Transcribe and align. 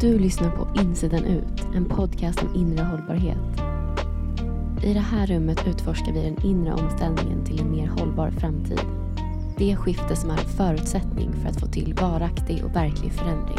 Du 0.00 0.18
lyssnar 0.18 0.50
på 0.50 0.80
Insidan 0.80 1.24
ut, 1.24 1.66
en 1.74 1.84
podcast 1.84 2.42
om 2.42 2.54
inre 2.54 2.84
hållbarhet. 2.84 3.62
I 4.82 4.94
det 4.94 5.00
här 5.00 5.26
rummet 5.26 5.66
utforskar 5.68 6.12
vi 6.12 6.22
den 6.22 6.46
inre 6.46 6.72
omställningen 6.72 7.44
till 7.44 7.60
en 7.60 7.70
mer 7.70 7.86
hållbar 7.86 8.30
framtid. 8.30 8.80
Det 9.56 9.76
skifte 9.76 10.16
som 10.16 10.30
är 10.30 10.38
en 10.38 10.48
förutsättning 10.48 11.32
för 11.32 11.48
att 11.48 11.60
få 11.60 11.66
till 11.66 11.94
varaktig 11.94 12.64
och 12.64 12.76
verklig 12.76 13.12
förändring. 13.12 13.58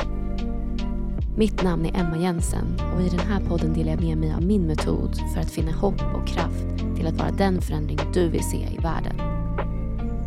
Mitt 1.38 1.64
namn 1.64 1.86
är 1.86 2.00
Emma 2.00 2.18
Jensen 2.18 2.66
och 2.96 3.02
i 3.02 3.10
den 3.10 3.20
här 3.20 3.40
podden 3.40 3.74
delar 3.74 3.92
jag 3.92 4.02
med 4.02 4.18
mig 4.18 4.34
av 4.34 4.44
min 4.44 4.68
metod 4.68 5.16
för 5.34 5.42
att 5.42 5.52
finna 5.52 5.71
hopp 5.71 6.02
och 6.16 6.27
kraft 6.27 6.66
till 6.96 7.08
att 7.08 7.18
vara 7.18 7.32
den 7.32 7.62
förändring 7.62 7.99
du 8.13 8.30
vill 8.30 8.44
se 8.44 8.58
i 8.58 8.77
världen. 8.77 9.18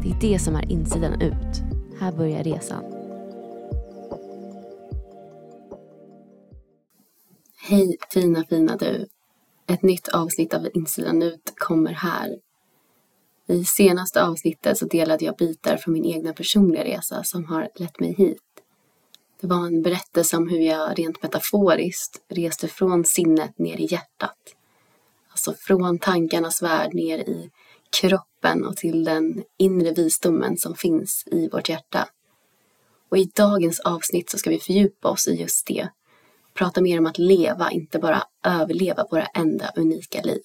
Det 0.02 0.10
är 0.10 0.33
det 0.33 0.38
som 0.38 0.56
är 0.56 0.72
insidan 0.72 1.20
ut. 1.20 1.62
Här 2.00 2.12
börjar 2.12 2.44
resan. 2.44 2.91
Hej 7.72 7.96
fina 8.10 8.44
fina 8.44 8.76
du! 8.76 9.06
Ett 9.66 9.82
nytt 9.82 10.08
avsnitt 10.08 10.54
av 10.54 10.68
Insidan 10.74 11.22
ut 11.22 11.52
kommer 11.56 11.92
här. 11.92 12.38
I 13.48 13.64
senaste 13.64 14.24
avsnittet 14.24 14.78
så 14.78 14.86
delade 14.86 15.24
jag 15.24 15.36
bitar 15.36 15.77
från 15.77 15.94
min 15.94 16.04
egna 16.04 16.32
personliga 16.32 16.84
resa 16.84 17.24
som 17.24 17.44
har 17.44 17.68
lett 17.74 18.00
mig 18.00 18.14
hit. 18.14 18.42
Det 19.40 19.46
var 19.46 19.66
en 19.66 19.82
berättelse 19.82 20.36
om 20.36 20.48
hur 20.48 20.58
jag 20.58 20.98
rent 20.98 21.22
metaforiskt 21.22 22.22
reste 22.28 22.68
från 22.68 23.04
sinnet 23.04 23.58
ner 23.58 23.77
i 23.77 23.86
hjärtat. 23.92 24.38
Alltså 25.30 25.54
från 25.54 25.98
tankarnas 25.98 26.62
värld 26.62 26.94
ner 26.94 27.18
i 27.18 27.50
kroppen 28.00 28.66
och 28.66 28.77
till 28.77 29.04
den 29.04 29.44
inre 29.58 29.92
visdomen 29.92 30.56
som 30.56 30.75
finns 30.75 31.25
i 31.27 31.48
vårt 31.48 31.69
hjärta. 31.69 32.08
Och 33.08 33.19
i 33.19 33.30
dagens 33.34 33.80
avsnitt 33.80 34.30
så 34.30 34.38
ska 34.38 34.50
vi 34.50 34.58
fördjupa 34.58 35.08
oss 35.08 35.28
i 35.28 35.34
just 35.34 35.66
det 35.66 35.88
prata 36.55 36.81
mer 36.81 36.98
om 36.98 37.06
att 37.06 37.19
leva, 37.19 37.70
inte 37.70 37.98
bara 37.98 38.22
överleva 38.45 39.06
våra 39.11 39.25
enda 39.25 39.72
unika 39.77 40.22
liv. 40.22 40.42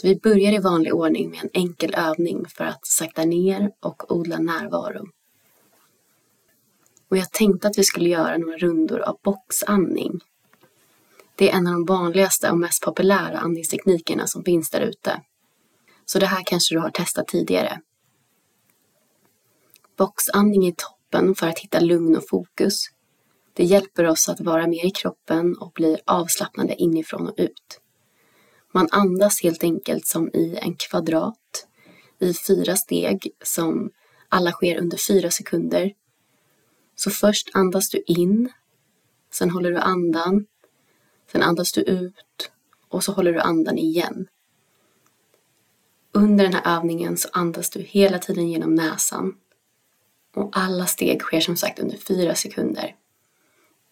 Så 0.00 0.06
vi 0.06 0.16
börjar 0.16 0.52
i 0.52 0.58
vanlig 0.58 0.94
ordning 0.94 1.30
med 1.30 1.40
en 1.42 1.50
enkel 1.52 1.94
övning 1.94 2.44
för 2.48 2.64
att 2.64 2.86
sakta 2.86 3.24
ner 3.24 3.70
och 3.80 4.12
odla 4.12 4.38
närvaro. 4.38 5.06
Och 7.08 7.16
jag 7.16 7.32
tänkte 7.32 7.68
att 7.68 7.78
vi 7.78 7.84
skulle 7.84 8.08
göra 8.08 8.38
några 8.38 8.58
rundor 8.58 9.00
av 9.00 9.18
boxandning. 9.22 10.20
Det 11.34 11.50
är 11.50 11.56
en 11.56 11.66
av 11.66 11.72
de 11.72 11.84
vanligaste 11.84 12.50
och 12.50 12.58
mest 12.58 12.82
populära 12.82 13.38
andningsteknikerna 13.38 14.26
som 14.26 14.44
finns 14.44 14.70
där 14.70 14.80
ute. 14.80 15.20
Så 16.04 16.18
det 16.18 16.26
här 16.26 16.42
kanske 16.46 16.74
du 16.74 16.78
har 16.78 16.90
testat 16.90 17.28
tidigare. 17.28 17.80
Boxandning 19.96 20.66
är 20.66 20.72
toppen 20.72 21.34
för 21.34 21.48
att 21.48 21.58
hitta 21.58 21.80
lugn 21.80 22.16
och 22.16 22.28
fokus 22.28 22.84
det 23.54 23.64
hjälper 23.64 24.04
oss 24.04 24.28
att 24.28 24.40
vara 24.40 24.66
mer 24.66 24.86
i 24.86 24.90
kroppen 24.90 25.58
och 25.58 25.72
blir 25.72 26.00
avslappnade 26.04 26.74
inifrån 26.74 27.28
och 27.28 27.34
ut. 27.36 27.80
Man 28.72 28.88
andas 28.90 29.42
helt 29.42 29.64
enkelt 29.64 30.06
som 30.06 30.28
i 30.28 30.58
en 30.62 30.74
kvadrat 30.74 31.66
i 32.18 32.34
fyra 32.34 32.76
steg 32.76 33.30
som 33.42 33.90
alla 34.28 34.52
sker 34.52 34.78
under 34.78 34.96
fyra 34.96 35.30
sekunder. 35.30 35.92
Så 36.96 37.10
först 37.10 37.50
andas 37.54 37.90
du 37.90 38.02
in, 38.06 38.52
sen 39.32 39.50
håller 39.50 39.70
du 39.70 39.78
andan, 39.78 40.46
sen 41.32 41.42
andas 41.42 41.72
du 41.72 41.80
ut 41.80 42.50
och 42.88 43.04
så 43.04 43.12
håller 43.12 43.32
du 43.32 43.40
andan 43.40 43.78
igen. 43.78 44.28
Under 46.12 46.44
den 46.44 46.54
här 46.54 46.76
övningen 46.78 47.16
så 47.16 47.28
andas 47.32 47.70
du 47.70 47.80
hela 47.80 48.18
tiden 48.18 48.50
genom 48.50 48.74
näsan 48.74 49.34
och 50.34 50.50
alla 50.52 50.86
steg 50.86 51.22
sker 51.22 51.40
som 51.40 51.56
sagt 51.56 51.78
under 51.78 51.96
fyra 51.96 52.34
sekunder. 52.34 52.96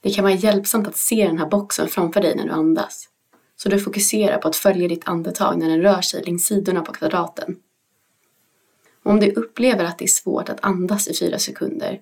Det 0.03 0.11
kan 0.11 0.25
vara 0.25 0.35
hjälpsamt 0.35 0.89
att 0.89 0.97
se 0.97 1.27
den 1.27 1.39
här 1.39 1.47
boxen 1.47 1.89
framför 1.89 2.21
dig 2.21 2.37
när 2.37 2.45
du 2.45 2.51
andas. 2.51 3.09
Så 3.57 3.69
du 3.69 3.79
fokuserar 3.79 4.39
på 4.39 4.49
att 4.49 4.57
följa 4.57 4.89
ditt 4.89 5.09
andetag 5.09 5.59
när 5.59 5.69
den 5.69 5.83
rör 5.83 6.01
sig 6.01 6.23
längs 6.25 6.45
sidorna 6.45 6.83
på 6.83 6.93
kvadraten. 6.93 7.57
Om 9.03 9.21
du 9.21 9.33
upplever 9.33 9.85
att 9.85 9.99
det 9.99 10.05
är 10.05 10.09
svårt 10.09 10.49
att 10.49 10.65
andas 10.65 11.09
i 11.09 11.15
fyra 11.15 11.39
sekunder, 11.39 12.01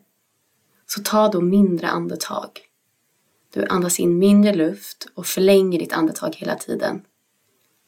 så 0.86 1.02
ta 1.02 1.28
då 1.28 1.40
mindre 1.40 1.88
andetag. 1.88 2.48
Du 3.54 3.66
andas 3.66 4.00
in 4.00 4.18
mindre 4.18 4.54
luft 4.54 5.08
och 5.14 5.26
förlänger 5.26 5.78
ditt 5.78 5.92
andetag 5.92 6.34
hela 6.36 6.54
tiden. 6.54 7.02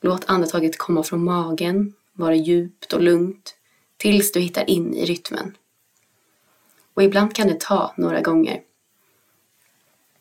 Låt 0.00 0.24
andetaget 0.30 0.78
komma 0.78 1.02
från 1.02 1.24
magen, 1.24 1.92
vara 2.12 2.34
djupt 2.34 2.92
och 2.92 3.02
lugnt, 3.02 3.54
tills 3.96 4.32
du 4.32 4.40
hittar 4.40 4.70
in 4.70 4.94
i 4.94 5.04
rytmen. 5.04 5.56
Och 6.94 7.02
ibland 7.02 7.34
kan 7.34 7.48
det 7.48 7.60
ta 7.60 7.94
några 7.96 8.20
gånger. 8.20 8.60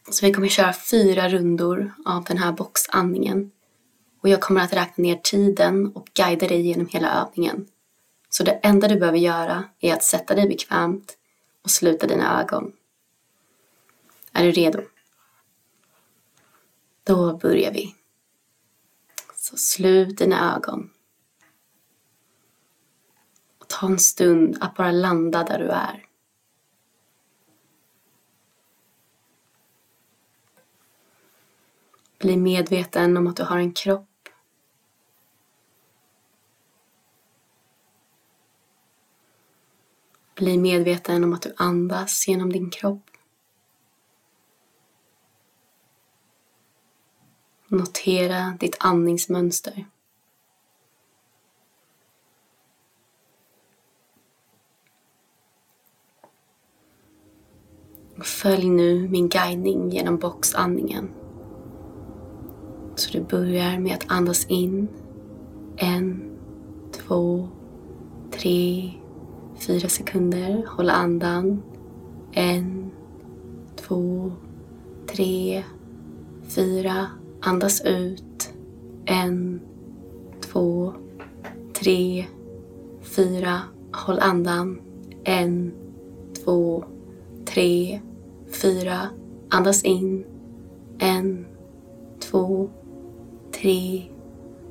Så 0.09 0.25
vi 0.25 0.33
kommer 0.33 0.47
köra 0.47 0.73
fyra 0.73 1.29
rundor 1.29 1.93
av 2.05 2.23
den 2.23 2.37
här 2.37 2.51
boxandningen. 2.51 3.51
Och 4.21 4.29
jag 4.29 4.41
kommer 4.41 4.61
att 4.61 4.73
räkna 4.73 5.01
ner 5.01 5.15
tiden 5.15 5.91
och 5.95 6.07
guida 6.13 6.47
dig 6.47 6.61
genom 6.61 6.87
hela 6.87 7.21
övningen. 7.21 7.67
Så 8.29 8.43
det 8.43 8.51
enda 8.51 8.87
du 8.87 8.95
behöver 8.95 9.17
göra 9.17 9.63
är 9.79 9.93
att 9.93 10.03
sätta 10.03 10.35
dig 10.35 10.47
bekvämt 10.47 11.17
och 11.63 11.71
sluta 11.71 12.07
dina 12.07 12.41
ögon. 12.41 12.73
Är 14.31 14.43
du 14.43 14.51
redo? 14.51 14.81
Då 17.03 17.37
börjar 17.37 17.71
vi. 17.71 17.95
Så 19.35 19.57
slut 19.57 20.17
dina 20.17 20.55
ögon. 20.55 20.89
Och 23.59 23.67
ta 23.67 23.87
en 23.87 23.99
stund 23.99 24.57
att 24.61 24.75
bara 24.75 24.91
landa 24.91 25.43
där 25.43 25.59
du 25.59 25.67
är. 25.69 26.05
Bli 32.21 32.37
medveten 32.37 33.17
om 33.17 33.27
att 33.27 33.35
du 33.35 33.43
har 33.43 33.57
en 33.57 33.73
kropp. 33.73 34.07
Bli 40.35 40.57
medveten 40.57 41.23
om 41.23 41.33
att 41.33 41.41
du 41.41 41.53
andas 41.57 42.27
genom 42.27 42.51
din 42.51 42.69
kropp. 42.69 43.09
Notera 47.67 48.57
ditt 48.59 48.77
andningsmönster. 48.79 49.85
Följ 58.23 58.69
nu 58.69 59.09
min 59.09 59.29
guidning 59.29 59.89
genom 59.89 60.17
boxandningen. 60.17 61.20
Så 62.95 63.17
du 63.17 63.23
börjar 63.23 63.79
med 63.79 63.93
att 63.93 64.05
andas 64.07 64.45
in. 64.45 64.87
En, 65.77 66.31
två, 66.91 67.47
tre, 68.31 68.91
fyra 69.67 69.89
sekunder. 69.89 70.65
Håll 70.67 70.89
andan. 70.89 71.61
En, 72.31 72.91
två, 73.75 74.31
tre, 75.07 75.63
fyra. 76.43 77.07
Andas 77.41 77.81
ut. 77.85 78.53
En, 79.05 79.61
två, 80.41 80.93
tre, 81.73 82.25
fyra. 83.01 83.61
Håll 83.93 84.19
andan. 84.19 84.81
En, 85.23 85.71
två, 86.43 86.83
tre, 87.45 88.01
fyra. 88.61 88.99
Andas 89.49 89.83
in. 89.83 90.25
En, 90.99 91.45
två, 92.19 92.69
tre, 93.61 94.09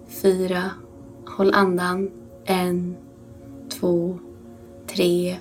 fyra. 0.09 0.71
Håll 1.27 1.55
andan. 1.55 2.11
En, 2.45 2.97
två, 3.69 4.19
tre, 4.87 5.37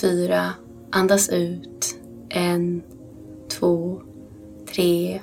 fyra. 0.00 0.52
Andas 0.90 1.28
ut. 1.28 1.98
En, 2.28 2.82
två, 3.48 4.00
tre, 4.72 5.20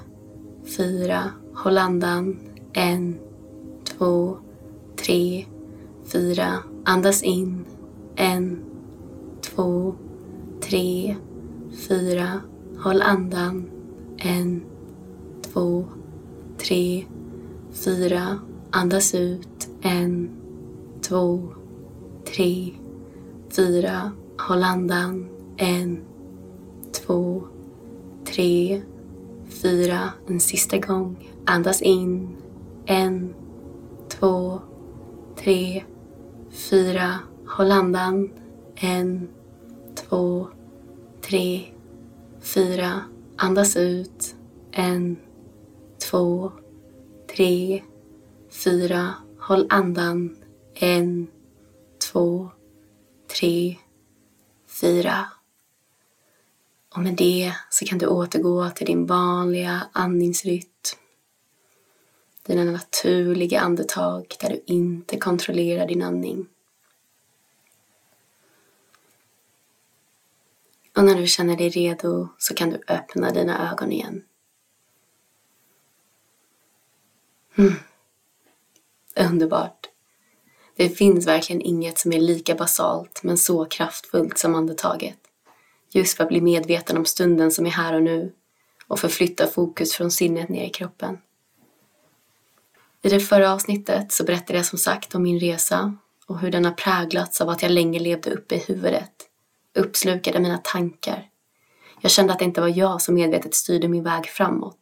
fyra. 0.77 1.23
Håll 1.53 1.77
andan. 1.77 2.39
En, 2.73 3.19
två, 3.97 4.38
tre, 4.95 5.45
fyra. 6.05 6.57
Andas 6.85 7.23
in. 7.23 7.65
En, 8.15 8.59
två, 9.41 9.95
tre, 10.61 11.15
fyra. 11.88 12.41
Håll 12.77 13.01
andan. 13.01 13.69
En, 14.17 14.61
två, 15.53 15.85
tre, 16.57 17.05
fyra. 17.73 18.39
Andas 18.71 19.15
ut. 19.15 19.67
En, 19.81 20.29
två, 21.01 21.53
tre, 22.25 22.73
fyra. 23.55 24.11
Håll 24.47 24.63
andan. 24.63 25.29
En, 25.57 26.03
två, 26.91 27.43
tre, 28.25 28.81
fyra. 29.49 29.99
En 30.27 30.39
sista 30.39 30.77
gång. 30.77 31.29
Andas 31.45 31.81
in. 31.81 32.35
En, 32.85 33.33
två, 34.09 34.59
tre, 35.35 35.83
fyra. 36.51 37.19
Håll 37.47 37.71
andan. 37.71 38.29
En, 38.75 39.27
två, 39.95 40.47
tre, 41.21 41.61
fyra. 42.41 43.01
Andas 43.37 43.77
ut. 43.77 44.35
En, 44.71 45.17
två, 46.09 46.51
tre, 47.35 47.83
fyra. 48.50 49.13
Håll 49.39 49.68
andan. 49.69 50.38
En, 50.74 51.27
två, 52.12 52.51
tre, 53.39 53.77
fyra. 54.68 55.27
Och 56.95 57.01
med 57.01 57.15
det 57.15 57.53
så 57.69 57.85
kan 57.85 57.97
du 57.97 58.07
återgå 58.07 58.69
till 58.69 58.85
din 58.85 59.06
vanliga 59.06 59.88
andningsrytm. 59.91 60.69
Dina 62.45 62.63
naturliga 62.63 63.59
andetag 63.59 64.36
där 64.39 64.50
du 64.50 64.63
inte 64.65 65.18
kontrollerar 65.18 65.88
din 65.88 66.01
andning. 66.01 66.47
Och 70.97 71.03
när 71.03 71.15
du 71.15 71.27
känner 71.27 71.57
dig 71.57 71.69
redo 71.69 72.27
så 72.38 72.53
kan 72.53 72.69
du 72.69 72.81
öppna 72.88 73.31
dina 73.31 73.71
ögon 73.71 73.91
igen. 73.91 74.24
Mm. 77.55 77.73
Underbart. 79.15 79.89
Det 80.75 80.89
finns 80.89 81.27
verkligen 81.27 81.61
inget 81.61 82.00
som 82.00 82.13
är 82.13 82.19
lika 82.19 82.55
basalt 82.55 83.23
men 83.23 83.38
så 83.38 83.65
kraftfullt 83.65 84.38
som 84.38 84.55
andetaget. 84.55 85.17
Just 85.91 86.17
för 86.17 86.23
att 86.23 86.29
bli 86.29 86.41
medveten 86.41 86.97
om 86.97 87.05
stunden 87.05 87.51
som 87.51 87.65
är 87.65 87.69
här 87.69 87.94
och 87.94 88.03
nu 88.03 88.33
och 88.88 89.00
förflytta 89.00 89.47
fokus 89.47 89.94
från 89.94 90.11
sinnet 90.11 90.50
ner 90.50 90.65
i 90.65 90.69
kroppen. 90.69 91.17
I 93.01 93.09
det 93.09 93.19
förra 93.19 93.53
avsnittet 93.53 94.11
så 94.11 94.23
berättade 94.23 94.59
jag 94.59 94.65
som 94.65 94.79
sagt 94.79 95.15
om 95.15 95.23
min 95.23 95.39
resa 95.39 95.97
och 96.27 96.39
hur 96.39 96.51
den 96.51 96.65
har 96.65 96.71
präglats 96.71 97.41
av 97.41 97.50
att 97.50 97.61
jag 97.61 97.71
länge 97.71 98.00
levde 98.00 98.31
uppe 98.31 98.55
i 98.55 98.57
huvudet, 98.57 99.11
uppslukade 99.75 100.39
mina 100.39 100.57
tankar. 100.57 101.29
Jag 102.01 102.11
kände 102.11 102.33
att 102.33 102.39
det 102.39 102.45
inte 102.45 102.61
var 102.61 102.77
jag 102.77 103.01
som 103.01 103.15
medvetet 103.15 103.55
styrde 103.55 103.88
min 103.88 104.03
väg 104.03 104.25
framåt. 104.25 104.79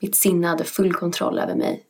Mitt 0.00 0.14
sinne 0.14 0.46
hade 0.46 0.64
full 0.64 0.94
kontroll 0.94 1.38
över 1.38 1.54
mig. 1.54 1.86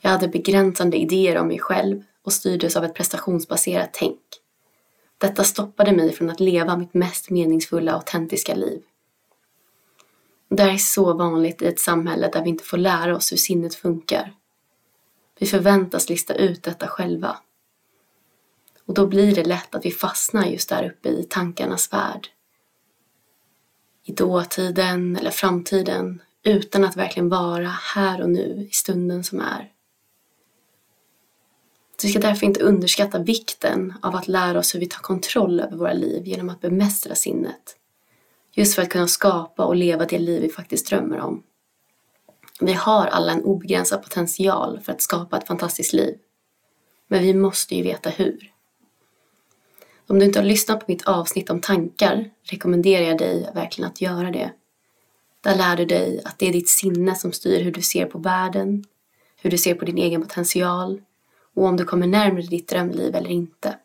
Jag 0.00 0.10
hade 0.10 0.28
begränsande 0.28 0.96
idéer 0.96 1.38
om 1.38 1.48
mig 1.48 1.58
själv 1.58 2.02
och 2.22 2.32
styrdes 2.32 2.76
av 2.76 2.84
ett 2.84 2.94
prestationsbaserat 2.94 3.90
tänk. 3.92 4.20
Detta 5.18 5.44
stoppade 5.44 5.92
mig 5.92 6.12
från 6.12 6.30
att 6.30 6.40
leva 6.40 6.76
mitt 6.76 6.94
mest 6.94 7.30
meningsfulla 7.30 7.92
autentiska 7.92 8.54
liv. 8.54 8.82
Det 10.48 10.62
här 10.62 10.74
är 10.74 10.78
så 10.78 11.14
vanligt 11.14 11.62
i 11.62 11.66
ett 11.66 11.80
samhälle 11.80 12.30
där 12.32 12.42
vi 12.42 12.48
inte 12.48 12.64
får 12.64 12.76
lära 12.76 13.16
oss 13.16 13.32
hur 13.32 13.36
sinnet 13.36 13.74
funkar. 13.74 14.34
Vi 15.38 15.46
förväntas 15.46 16.08
lista 16.08 16.34
ut 16.34 16.62
detta 16.62 16.88
själva. 16.88 17.36
Och 18.86 18.94
då 18.94 19.06
blir 19.06 19.34
det 19.34 19.44
lätt 19.44 19.74
att 19.74 19.84
vi 19.84 19.90
fastnar 19.90 20.46
just 20.46 20.68
där 20.68 20.90
uppe 20.90 21.08
i 21.08 21.26
tankarnas 21.30 21.92
värld. 21.92 22.28
I 24.04 24.12
dåtiden 24.12 25.16
eller 25.16 25.30
framtiden 25.30 26.22
utan 26.42 26.84
att 26.84 26.96
verkligen 26.96 27.28
vara 27.28 27.68
här 27.68 28.22
och 28.22 28.30
nu 28.30 28.66
i 28.70 28.72
stunden 28.72 29.24
som 29.24 29.40
är. 29.40 29.72
Så 32.00 32.06
vi 32.06 32.10
ska 32.10 32.20
därför 32.20 32.46
inte 32.46 32.62
underskatta 32.62 33.18
vikten 33.18 33.94
av 34.02 34.16
att 34.16 34.28
lära 34.28 34.58
oss 34.58 34.74
hur 34.74 34.80
vi 34.80 34.86
tar 34.86 35.00
kontroll 35.00 35.60
över 35.60 35.76
våra 35.76 35.92
liv 35.92 36.26
genom 36.26 36.50
att 36.50 36.60
bemästra 36.60 37.14
sinnet. 37.14 37.76
Just 38.52 38.74
för 38.74 38.82
att 38.82 38.88
kunna 38.88 39.08
skapa 39.08 39.64
och 39.64 39.76
leva 39.76 40.04
det 40.04 40.18
liv 40.18 40.42
vi 40.42 40.48
faktiskt 40.48 40.88
drömmer 40.88 41.20
om. 41.20 41.42
Vi 42.60 42.72
har 42.72 43.06
alla 43.06 43.32
en 43.32 43.44
obegränsad 43.44 44.02
potential 44.02 44.80
för 44.80 44.92
att 44.92 45.02
skapa 45.02 45.38
ett 45.38 45.46
fantastiskt 45.46 45.92
liv. 45.92 46.14
Men 47.08 47.22
vi 47.22 47.34
måste 47.34 47.74
ju 47.74 47.82
veta 47.82 48.10
hur. 48.10 48.52
Om 50.06 50.18
du 50.18 50.24
inte 50.24 50.38
har 50.38 50.46
lyssnat 50.46 50.80
på 50.80 50.84
mitt 50.88 51.06
avsnitt 51.06 51.50
om 51.50 51.60
tankar 51.60 52.30
rekommenderar 52.42 53.04
jag 53.04 53.18
dig 53.18 53.50
verkligen 53.54 53.90
att 53.90 54.00
göra 54.00 54.30
det. 54.30 54.52
Där 55.40 55.56
lär 55.56 55.76
du 55.76 55.84
dig 55.84 56.22
att 56.24 56.38
det 56.38 56.48
är 56.48 56.52
ditt 56.52 56.68
sinne 56.68 57.14
som 57.14 57.32
styr 57.32 57.64
hur 57.64 57.72
du 57.72 57.82
ser 57.82 58.06
på 58.06 58.18
världen, 58.18 58.84
hur 59.36 59.50
du 59.50 59.58
ser 59.58 59.74
på 59.74 59.84
din 59.84 59.98
egen 59.98 60.22
potential 60.22 61.00
och 61.60 61.66
om 61.66 61.76
du 61.76 61.84
kommer 61.84 62.06
närmare 62.06 62.42
ditt 62.42 62.68
drömliv 62.68 63.14
eller 63.14 63.30
inte. 63.30 63.78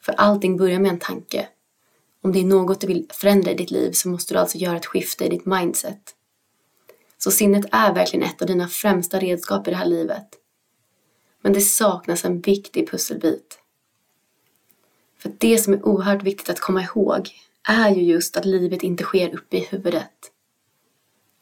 För 0.00 0.12
allting 0.12 0.56
börjar 0.56 0.80
med 0.80 0.90
en 0.90 0.98
tanke 0.98 1.48
om 2.22 2.32
det 2.32 2.40
är 2.40 2.44
något 2.44 2.80
du 2.80 2.86
vill 2.86 3.06
förändra 3.10 3.50
i 3.50 3.54
ditt 3.54 3.70
liv 3.70 3.92
så 3.92 4.08
måste 4.08 4.34
du 4.34 4.38
alltså 4.38 4.58
göra 4.58 4.76
ett 4.76 4.86
skifte 4.86 5.24
i 5.24 5.28
ditt 5.28 5.46
mindset. 5.46 6.14
Så 7.18 7.30
sinnet 7.30 7.64
är 7.72 7.94
verkligen 7.94 8.26
ett 8.26 8.42
av 8.42 8.48
dina 8.48 8.68
främsta 8.68 9.18
redskap 9.18 9.68
i 9.68 9.70
det 9.70 9.76
här 9.76 9.86
livet. 9.86 10.26
Men 11.40 11.52
det 11.52 11.60
saknas 11.60 12.24
en 12.24 12.40
viktig 12.40 12.90
pusselbit. 12.90 13.58
För 15.18 15.32
det 15.38 15.58
som 15.58 15.72
är 15.72 15.86
oerhört 15.86 16.22
viktigt 16.22 16.50
att 16.50 16.60
komma 16.60 16.82
ihåg 16.82 17.30
är 17.68 17.90
ju 17.90 18.02
just 18.02 18.36
att 18.36 18.44
livet 18.44 18.82
inte 18.82 19.04
sker 19.04 19.34
uppe 19.34 19.56
i 19.56 19.60
huvudet. 19.60 20.32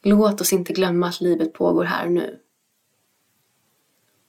Låt 0.03 0.41
oss 0.41 0.53
inte 0.53 0.73
glömma 0.73 1.07
att 1.07 1.21
livet 1.21 1.53
pågår 1.53 1.83
här 1.83 2.05
och 2.05 2.11
nu. 2.11 2.39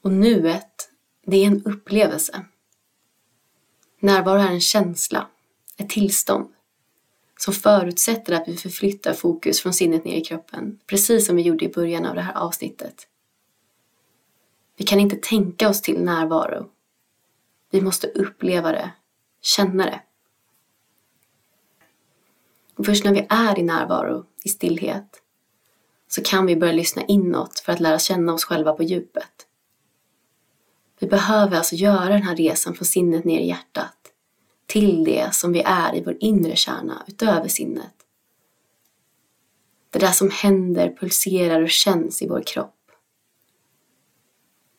Och 0.02 0.12
nuet, 0.12 0.89
det 1.22 1.36
är 1.36 1.46
en 1.46 1.64
upplevelse. 1.64 2.44
Närvaro 4.00 4.40
är 4.40 4.50
en 4.50 4.60
känsla 4.60 5.26
ett 5.76 5.90
tillstånd 5.90 6.48
som 7.38 7.54
förutsätter 7.54 8.32
att 8.32 8.48
vi 8.48 8.56
förflyttar 8.56 9.12
fokus 9.12 9.60
från 9.60 9.72
sinnet 9.72 10.04
ner 10.04 10.16
i 10.16 10.24
kroppen, 10.24 10.80
precis 10.86 11.26
som 11.26 11.36
vi 11.36 11.42
gjorde 11.42 11.64
i 11.64 11.68
början 11.68 12.06
av 12.06 12.14
det 12.14 12.20
här 12.20 12.34
avsnittet. 12.34 13.06
Vi 14.76 14.84
kan 14.84 15.00
inte 15.00 15.16
tänka 15.16 15.68
oss 15.68 15.82
till 15.82 16.02
närvaro. 16.02 16.70
Vi 17.70 17.80
måste 17.80 18.06
uppleva 18.06 18.72
det, 18.72 18.90
känna 19.40 19.84
det. 19.84 20.02
Och 22.74 22.86
först 22.86 23.04
när 23.04 23.12
vi 23.12 23.26
är 23.28 23.58
i 23.58 23.62
närvaro, 23.62 24.24
i 24.44 24.48
stillhet, 24.48 25.22
så 26.08 26.22
kan 26.22 26.46
vi 26.46 26.56
börja 26.56 26.72
lyssna 26.72 27.02
inåt 27.02 27.58
för 27.60 27.72
att 27.72 27.80
lära 27.80 27.98
känna 27.98 28.34
oss 28.34 28.44
själva 28.44 28.72
på 28.72 28.82
djupet. 28.82 29.46
Vi 31.00 31.06
behöver 31.06 31.56
alltså 31.56 31.74
göra 31.74 32.08
den 32.08 32.22
här 32.22 32.36
resan 32.36 32.74
från 32.74 32.86
sinnet 32.86 33.24
ner 33.24 33.40
i 33.40 33.46
hjärtat 33.46 33.96
till 34.66 35.04
det 35.04 35.34
som 35.34 35.52
vi 35.52 35.62
är 35.62 35.96
i 35.96 36.02
vår 36.04 36.16
inre 36.20 36.56
kärna 36.56 37.04
utöver 37.08 37.48
sinnet. 37.48 37.94
Det 39.90 39.98
där 39.98 40.12
som 40.12 40.30
händer, 40.30 40.96
pulserar 41.00 41.62
och 41.62 41.70
känns 41.70 42.22
i 42.22 42.28
vår 42.28 42.42
kropp. 42.46 42.76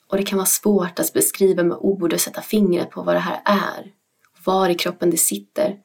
Och 0.07 0.17
det 0.17 0.23
kan 0.23 0.37
vara 0.37 0.45
svårt 0.45 0.99
att 0.99 1.13
beskriva 1.13 1.63
med 1.63 1.77
ord 1.77 2.13
och 2.13 2.21
sätta 2.21 2.41
fingret 2.41 2.89
på 2.89 3.03
vad 3.03 3.15
det 3.15 3.19
här 3.19 3.41
är. 3.45 3.91
Var 4.43 4.69
i 4.69 4.75
kroppen 4.75 5.11
det 5.11 5.17
sitter. 5.17 5.79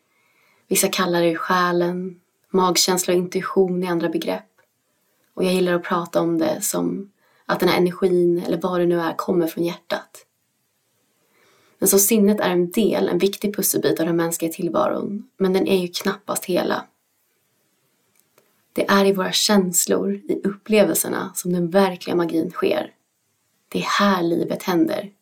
Vissa 0.68 0.88
kallar 0.88 1.22
det 1.22 1.36
själen, 1.36 2.20
magkänsla 2.50 3.14
och 3.14 3.18
intuition 3.18 3.82
i 3.82 3.86
andra 3.86 4.08
begrepp. 4.08 4.50
Och 5.34 5.44
jag 5.44 5.52
gillar 5.54 5.72
att 5.72 5.84
prata 5.84 6.20
om 6.20 6.38
det 6.38 6.60
som 6.60 7.10
att 7.46 7.60
den 7.60 7.68
här 7.68 7.78
energin, 7.78 8.42
eller 8.46 8.60
vad 8.60 8.80
det 8.80 8.86
nu 8.86 9.00
är, 9.00 9.12
kommer 9.12 9.46
från 9.46 9.64
hjärtat. 9.64 10.26
Men 11.78 11.88
så 11.88 11.98
sinnet 11.98 12.40
är 12.40 12.50
en 12.50 12.70
del, 12.70 13.08
en 13.08 13.18
viktig 13.18 13.56
pusselbit 13.56 14.00
av 14.00 14.06
den 14.06 14.16
mänskliga 14.16 14.52
tillvaron, 14.52 15.28
men 15.36 15.52
den 15.52 15.66
är 15.66 15.78
ju 15.78 15.88
knappast 15.88 16.44
hela. 16.44 16.86
Det 18.72 18.90
är 18.90 19.04
i 19.04 19.12
våra 19.12 19.32
känslor, 19.32 20.14
i 20.14 20.40
upplevelserna, 20.44 21.32
som 21.34 21.52
den 21.52 21.70
verkliga 21.70 22.16
magin 22.16 22.50
sker. 22.50 22.94
Det 23.68 23.78
är 23.78 23.82
här 23.82 24.22
livet 24.22 24.62
händer. 24.62 25.12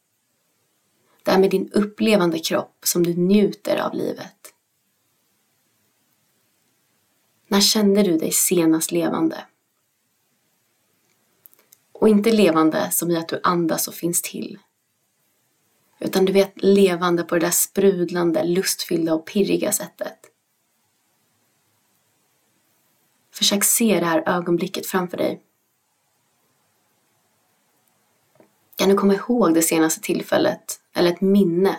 Det 1.23 1.31
är 1.31 1.39
med 1.39 1.51
din 1.51 1.71
upplevande 1.73 2.39
kropp 2.39 2.77
som 2.85 3.03
du 3.03 3.15
njuter 3.15 3.77
av 3.77 3.95
livet. 3.95 4.55
När 7.49 7.61
kände 7.61 8.03
du 8.03 8.19
dig 8.19 8.33
senast 8.33 8.93
levande? 8.93 9.45
Och 11.93 12.09
inte 12.09 12.33
levande 12.33 12.91
som 12.91 13.11
i 13.11 13.17
att 13.17 13.29
du 13.29 13.41
andas 13.43 13.89
och 13.89 13.95
finns 13.95 14.23
till, 14.23 14.59
utan 16.05 16.25
du 16.25 16.33
vet 16.33 16.53
levande 16.63 17.23
på 17.23 17.35
det 17.35 17.41
där 17.41 17.51
sprudlande, 17.51 18.45
lustfyllda 18.45 19.15
och 19.15 19.27
pirriga 19.27 19.73
sättet. 19.73 20.19
Försök 23.33 23.65
se 23.65 24.01
det 24.01 24.07
här 24.07 24.23
ögonblicket 24.27 24.87
framför 24.87 25.17
dig. 25.17 25.43
Kan 28.77 28.89
du 28.89 28.95
komma 28.95 29.15
ihåg 29.15 29.55
det 29.55 29.63
senaste 29.63 30.01
tillfället 30.01 30.81
eller 30.95 31.13
ett 31.13 31.21
minne 31.21 31.79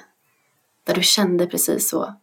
där 0.83 0.93
du 0.93 1.03
kände 1.03 1.47
precis 1.47 1.89
så? 1.89 2.13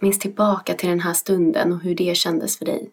Minns 0.00 0.18
tillbaka 0.18 0.74
till 0.74 0.88
den 0.88 1.00
här 1.00 1.14
stunden 1.14 1.72
och 1.72 1.80
hur 1.80 1.94
det 1.94 2.16
kändes 2.16 2.58
för 2.58 2.64
dig. 2.64 2.90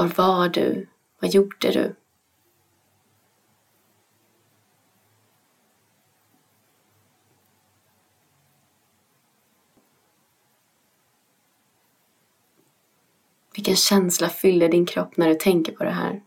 Var 0.00 0.06
var 0.06 0.48
du? 0.48 0.88
Vad 1.20 1.30
gjorde 1.30 1.70
du? 1.70 1.96
Vilken 13.54 13.76
känsla 13.76 14.28
fyller 14.28 14.68
din 14.68 14.86
kropp 14.86 15.16
när 15.16 15.28
du 15.28 15.34
tänker 15.34 15.72
på 15.72 15.84
det 15.84 15.90
här? 15.90 16.22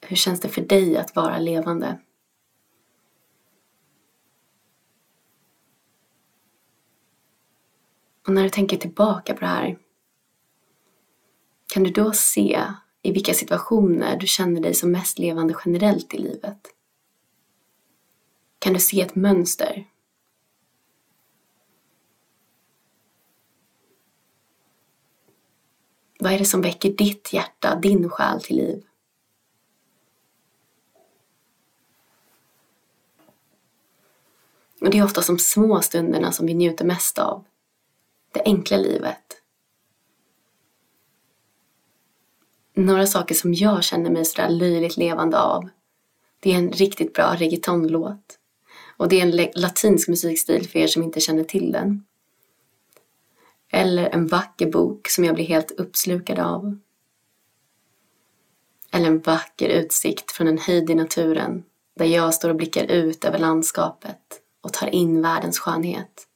Hur 0.00 0.16
känns 0.16 0.40
det 0.40 0.48
för 0.48 0.62
dig 0.62 0.96
att 0.96 1.16
vara 1.16 1.38
levande? 1.38 1.98
Och 8.30 8.34
när 8.34 8.42
du 8.42 8.50
tänker 8.50 8.76
tillbaka 8.76 9.34
på 9.34 9.40
det 9.40 9.46
här, 9.46 9.78
kan 11.66 11.82
du 11.82 11.90
då 11.90 12.12
se 12.12 12.64
i 13.02 13.12
vilka 13.12 13.34
situationer 13.34 14.16
du 14.16 14.26
känner 14.26 14.60
dig 14.60 14.74
som 14.74 14.90
mest 14.92 15.18
levande 15.18 15.54
generellt 15.64 16.14
i 16.14 16.18
livet? 16.18 16.58
Kan 18.58 18.72
du 18.72 18.80
se 18.80 19.00
ett 19.00 19.14
mönster? 19.14 19.86
Vad 26.18 26.32
är 26.32 26.38
det 26.38 26.44
som 26.44 26.62
väcker 26.62 26.90
ditt 26.90 27.32
hjärta, 27.32 27.80
din 27.80 28.08
själ 28.10 28.42
till 28.42 28.56
liv? 28.56 28.84
Och 34.80 34.90
det 34.90 34.98
är 34.98 35.04
ofta 35.04 35.20
de 35.20 35.38
små 35.38 35.82
stunderna 35.82 36.32
som 36.32 36.46
vi 36.46 36.54
njuter 36.54 36.84
mest 36.84 37.18
av. 37.18 37.44
Det 38.32 38.42
enkla 38.44 38.76
livet. 38.76 39.42
Några 42.74 43.06
saker 43.06 43.34
som 43.34 43.54
jag 43.54 43.84
känner 43.84 44.10
mig 44.10 44.24
sådär 44.24 44.48
löjligt 44.48 44.96
levande 44.96 45.40
av. 45.40 45.68
Det 46.40 46.52
är 46.52 46.58
en 46.58 46.72
riktigt 46.72 47.12
bra 47.12 47.34
reggaetonlåt. 47.34 48.38
Och 48.96 49.08
det 49.08 49.20
är 49.20 49.22
en 49.22 49.50
latinsk 49.54 50.08
musikstil 50.08 50.68
för 50.68 50.78
er 50.78 50.86
som 50.86 51.02
inte 51.02 51.20
känner 51.20 51.44
till 51.44 51.72
den. 51.72 52.04
Eller 53.72 54.10
en 54.10 54.26
vacker 54.26 54.70
bok 54.70 55.08
som 55.08 55.24
jag 55.24 55.34
blir 55.34 55.44
helt 55.44 55.70
uppslukad 55.70 56.38
av. 56.38 56.78
Eller 58.92 59.06
en 59.06 59.20
vacker 59.20 59.68
utsikt 59.68 60.32
från 60.32 60.48
en 60.48 60.58
höjd 60.58 60.90
i 60.90 60.94
naturen 60.94 61.64
där 61.96 62.06
jag 62.06 62.34
står 62.34 62.48
och 62.48 62.56
blickar 62.56 62.84
ut 62.84 63.24
över 63.24 63.38
landskapet 63.38 64.40
och 64.60 64.72
tar 64.72 64.86
in 64.86 65.22
världens 65.22 65.58
skönhet. 65.58 66.26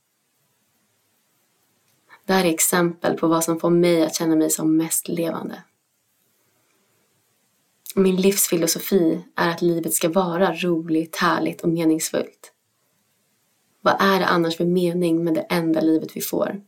Det 2.27 2.33
här 2.33 2.45
är 2.45 2.51
exempel 2.51 3.19
på 3.19 3.29
vad 3.29 3.45
som 3.45 3.61
får 3.61 3.71
mig 3.71 4.05
att 4.05 4.15
känna 4.15 4.37
mig 4.37 4.51
som 4.51 4.77
mest 4.77 5.09
levande. 5.09 5.63
Min 7.95 8.17
livsfilosofi 8.17 9.25
är 9.37 9.49
att 9.49 9.63
livet 9.63 9.95
ska 9.95 10.09
vara 10.09 10.55
roligt, 10.55 11.17
härligt 11.17 11.61
och 11.61 11.69
meningsfullt. 11.69 12.53
Vad 13.81 13.97
är 14.01 14.19
det 14.19 14.27
annars 14.27 14.57
för 14.57 14.65
mening 14.65 15.25
med 15.25 15.35
det 15.35 15.41
enda 15.41 15.81
livet 15.81 16.17
vi 16.17 16.21
får? 16.21 16.61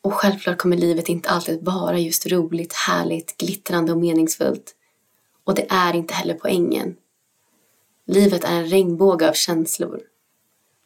Och 0.00 0.14
självklart 0.14 0.58
kommer 0.58 0.76
livet 0.76 1.08
inte 1.08 1.28
alltid 1.28 1.64
vara 1.64 1.98
just 1.98 2.26
roligt, 2.26 2.72
härligt, 2.72 3.36
glittrande 3.36 3.92
och 3.92 3.98
meningsfullt. 3.98 4.76
Och 5.44 5.54
det 5.54 5.66
är 5.70 5.96
inte 5.96 6.14
heller 6.14 6.34
poängen. 6.34 6.96
Livet 8.06 8.44
är 8.44 8.52
en 8.52 8.66
regnbåge 8.66 9.28
av 9.28 9.32
känslor. 9.32 10.00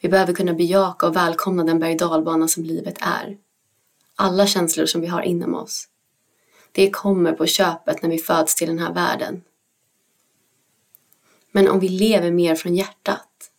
Vi 0.01 0.09
behöver 0.09 0.33
kunna 0.33 0.55
bejaka 0.55 1.07
och 1.07 1.17
välkomna 1.17 1.65
den 1.65 1.79
berg 1.79 1.97
dalbana 1.97 2.49
som 2.49 2.65
livet 2.65 2.99
är. 3.01 3.37
Alla 4.17 4.47
känslor 4.47 4.87
som 4.87 5.01
vi 5.01 5.07
har 5.07 5.23
inom 5.23 5.55
oss. 5.55 5.89
Det 6.73 6.91
kommer 6.91 7.33
på 7.33 7.47
köpet 7.47 8.03
när 8.03 8.11
vi 8.11 8.19
föds 8.19 8.55
till 8.55 8.69
den 8.69 8.79
här 8.79 8.93
världen. 8.93 9.43
Men 11.53 11.69
om 11.69 11.81
vi 11.81 11.89
lever 11.89 12.31
mer 12.31 12.55
från 12.55 12.75
hjärtat 12.75 13.51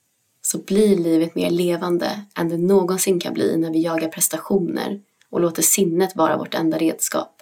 så 0.42 0.58
blir 0.58 0.98
livet 0.98 1.36
mer 1.36 1.50
levande 1.50 2.26
än 2.36 2.50
det 2.50 2.58
någonsin 2.58 3.20
kan 3.20 3.34
bli 3.34 3.58
när 3.58 3.72
vi 3.72 3.82
jagar 3.82 4.08
prestationer 4.08 5.02
och 5.30 5.42
låter 5.42 5.62
sinnet 5.62 6.16
vara 6.16 6.38
vårt 6.38 6.54
enda 6.54 6.78
redskap. 6.78 7.42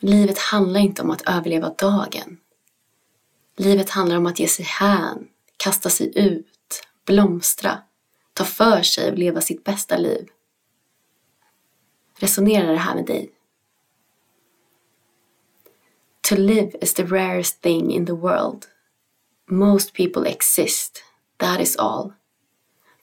Livet 0.00 0.38
handlar 0.38 0.80
inte 0.80 1.02
om 1.02 1.10
att 1.10 1.28
överleva 1.28 1.74
dagen. 1.78 2.38
Livet 3.56 3.90
handlar 3.90 4.16
om 4.16 4.26
att 4.26 4.38
ge 4.38 4.48
sig 4.48 4.64
hän, 4.64 5.28
kasta 5.58 5.90
sig 5.90 6.18
ut, 6.18 6.86
blomstra, 7.06 7.82
ta 8.32 8.44
för 8.44 8.82
sig 8.82 9.10
och 9.12 9.18
leva 9.18 9.40
sitt 9.40 9.64
bästa 9.64 9.96
liv. 9.96 10.28
Resonerar 12.14 12.72
det 12.72 12.78
här 12.78 12.94
med 12.94 13.06
dig? 13.06 13.30
To 16.20 16.34
live 16.34 16.72
is 16.80 16.94
the 16.94 17.04
rarest 17.04 17.62
thing 17.62 17.92
in 17.92 18.06
the 18.06 18.12
world. 18.12 18.66
Most 19.50 19.94
people 19.94 20.30
exist, 20.30 21.04
that 21.36 21.60
is 21.60 21.76
all. 21.76 22.12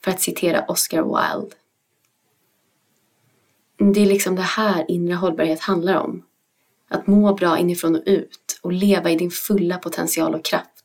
För 0.04 0.10
att 0.10 0.20
citera 0.20 0.64
Oscar 0.68 1.02
Wilde. 1.02 1.56
Det 3.94 4.00
är 4.00 4.06
liksom 4.06 4.36
det 4.36 4.42
här 4.42 4.90
inre 4.90 5.14
hållbarhet 5.14 5.60
handlar 5.60 5.94
om. 5.94 6.22
Att 6.88 7.06
må 7.06 7.34
bra 7.34 7.58
inifrån 7.58 7.96
och 7.96 8.02
ut 8.06 8.60
och 8.62 8.72
leva 8.72 9.10
i 9.10 9.16
din 9.16 9.30
fulla 9.30 9.78
potential 9.78 10.34
och 10.34 10.44
kraft. 10.44 10.75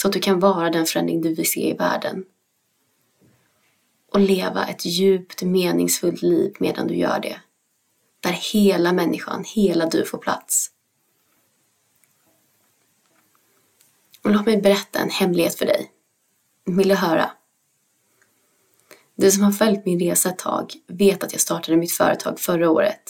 Så 0.00 0.08
att 0.08 0.12
du 0.12 0.20
kan 0.20 0.40
vara 0.40 0.70
den 0.70 0.86
förändring 0.86 1.20
du 1.20 1.34
vill 1.34 1.50
se 1.50 1.70
i 1.70 1.72
världen. 1.72 2.24
Och 4.12 4.20
leva 4.20 4.66
ett 4.66 4.84
djupt 4.84 5.42
meningsfullt 5.42 6.22
liv 6.22 6.54
medan 6.60 6.86
du 6.86 6.96
gör 6.96 7.20
det. 7.20 7.40
Där 8.20 8.52
hela 8.52 8.92
människan, 8.92 9.44
hela 9.46 9.86
du 9.86 10.04
får 10.04 10.18
plats. 10.18 10.70
Och 14.22 14.30
låt 14.30 14.46
mig 14.46 14.60
berätta 14.60 14.98
en 14.98 15.10
hemlighet 15.10 15.54
för 15.54 15.66
dig. 15.66 15.90
Vill 16.64 16.88
du 16.88 16.94
höra? 16.94 17.30
Du 19.14 19.30
som 19.30 19.42
har 19.42 19.52
följt 19.52 19.86
min 19.86 20.00
resa 20.00 20.28
ett 20.28 20.38
tag 20.38 20.72
vet 20.86 21.24
att 21.24 21.32
jag 21.32 21.40
startade 21.40 21.76
mitt 21.76 21.92
företag 21.92 22.40
förra 22.40 22.70
året. 22.70 23.02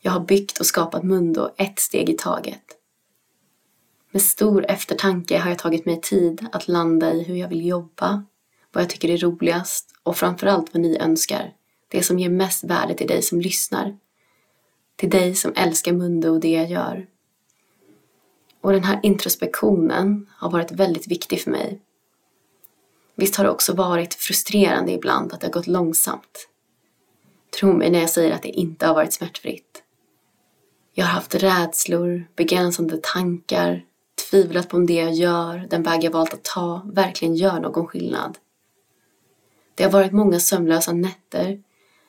Jag 0.00 0.12
har 0.12 0.20
byggt 0.20 0.60
och 0.60 0.66
skapat 0.66 1.04
Mundo 1.04 1.54
ett 1.56 1.78
steg 1.78 2.08
i 2.10 2.16
taget. 2.16 2.83
Med 4.14 4.22
stor 4.22 4.66
eftertanke 4.68 5.38
har 5.38 5.50
jag 5.50 5.58
tagit 5.58 5.86
mig 5.86 6.00
tid 6.00 6.46
att 6.52 6.68
landa 6.68 7.12
i 7.12 7.22
hur 7.22 7.36
jag 7.36 7.48
vill 7.48 7.66
jobba, 7.66 8.24
vad 8.72 8.82
jag 8.82 8.90
tycker 8.90 9.10
är 9.10 9.18
roligast 9.18 9.94
och 10.02 10.16
framförallt 10.16 10.74
vad 10.74 10.82
ni 10.82 10.98
önskar. 10.98 11.52
Det 11.88 12.02
som 12.02 12.18
ger 12.18 12.28
mest 12.30 12.64
värde 12.64 12.94
till 12.94 13.06
dig 13.06 13.22
som 13.22 13.40
lyssnar. 13.40 13.96
Till 14.96 15.10
dig 15.10 15.34
som 15.34 15.52
älskar 15.56 15.92
Mundo 15.92 16.30
och 16.30 16.40
det 16.40 16.52
jag 16.52 16.70
gör. 16.70 17.06
Och 18.60 18.72
den 18.72 18.84
här 18.84 19.00
introspektionen 19.02 20.26
har 20.30 20.50
varit 20.50 20.72
väldigt 20.72 21.06
viktig 21.06 21.40
för 21.40 21.50
mig 21.50 21.80
Visst 23.14 23.36
har 23.36 23.44
det 23.44 23.50
också 23.50 23.74
varit 23.74 24.14
frustrerande 24.14 24.92
ibland 24.92 25.32
att 25.32 25.40
det 25.40 25.46
har 25.46 25.52
gått 25.52 25.66
långsamt. 25.66 26.48
Tro 27.58 27.72
mig 27.72 27.90
när 27.90 28.00
jag 28.00 28.10
säger 28.10 28.34
att 28.34 28.42
det 28.42 28.48
inte 28.48 28.86
har 28.86 28.94
varit 28.94 29.12
smärtfritt. 29.12 29.82
Jag 30.92 31.04
har 31.04 31.12
haft 31.12 31.34
rädslor, 31.34 32.26
begränsande 32.36 32.98
tankar, 33.02 33.84
tvivlat 34.30 34.68
på 34.68 34.76
om 34.76 34.86
det 34.86 34.94
jag 34.94 35.12
gör, 35.12 35.66
den 35.70 35.82
väg 35.82 36.04
jag 36.04 36.10
valt 36.10 36.34
att 36.34 36.42
ta, 36.42 36.82
verkligen 36.84 37.34
gör 37.34 37.60
någon 37.60 37.86
skillnad. 37.86 38.38
Det 39.74 39.84
har 39.84 39.90
varit 39.90 40.12
många 40.12 40.40
sömnlösa 40.40 40.92
nätter, 40.92 41.62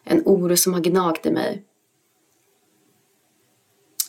en 0.03 0.21
oro 0.25 0.57
som 0.57 0.73
har 0.73 0.81
gnagt 0.81 1.25
i 1.25 1.31
mig. 1.31 1.63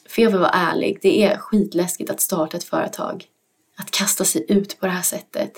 För 0.08 0.22
jag 0.22 0.30
vill 0.30 0.40
vara 0.40 0.50
ärlig, 0.50 0.98
det 1.02 1.22
är 1.22 1.38
skitläskigt 1.38 2.10
att 2.10 2.20
starta 2.20 2.56
ett 2.56 2.64
företag. 2.64 3.24
Att 3.76 3.90
kasta 3.90 4.24
sig 4.24 4.44
ut 4.48 4.80
på 4.80 4.86
det 4.86 4.92
här 4.92 5.02
sättet. 5.02 5.52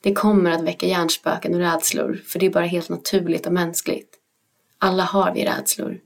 Det 0.00 0.14
kommer 0.14 0.50
att 0.50 0.62
väcka 0.62 0.86
hjärnspöken 0.86 1.54
och 1.54 1.60
rädslor, 1.60 2.22
för 2.26 2.38
det 2.38 2.46
är 2.46 2.50
bara 2.50 2.66
helt 2.66 2.88
naturligt 2.88 3.46
och 3.46 3.52
mänskligt. 3.52 4.14
Alla 4.78 5.02
har 5.02 5.34
vi 5.34 5.44
rädslor. 5.44 6.00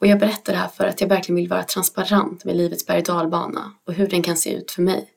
Och 0.00 0.06
jag 0.06 0.18
berättar 0.18 0.52
det 0.52 0.58
här 0.58 0.68
för 0.68 0.84
att 0.84 1.00
jag 1.00 1.08
verkligen 1.08 1.36
vill 1.36 1.48
vara 1.48 1.62
transparent 1.62 2.44
med 2.44 2.56
livets 2.56 2.86
berg 2.86 3.02
dalbana 3.02 3.72
och 3.84 3.92
hur 3.92 4.06
den 4.06 4.22
kan 4.22 4.36
se 4.36 4.54
ut 4.54 4.70
för 4.70 4.82
mig. 4.82 5.10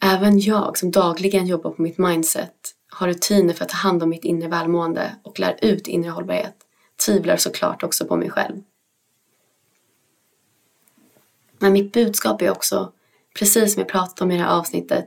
Även 0.00 0.40
jag 0.40 0.78
som 0.78 0.90
dagligen 0.90 1.46
jobbar 1.46 1.70
på 1.70 1.82
mitt 1.82 1.98
mindset, 1.98 2.74
har 2.90 3.06
rutiner 3.06 3.54
för 3.54 3.64
att 3.64 3.70
ta 3.70 3.76
hand 3.76 4.02
om 4.02 4.08
mitt 4.08 4.24
inre 4.24 4.48
välmående 4.48 5.16
och 5.22 5.40
lär 5.40 5.58
ut 5.62 5.86
inre 5.86 6.10
hållbarhet, 6.10 6.56
tvivlar 7.06 7.36
såklart 7.36 7.82
också 7.82 8.06
på 8.06 8.16
mig 8.16 8.30
själv. 8.30 8.62
Men 11.58 11.72
mitt 11.72 11.92
budskap 11.92 12.42
är 12.42 12.50
också 12.50 12.92
precis 13.38 13.74
som 13.74 13.80
jag 13.80 13.88
pratat 13.88 14.20
om 14.20 14.30
i 14.30 14.36
det 14.36 14.42
här 14.42 14.58
avsnittet, 14.58 15.06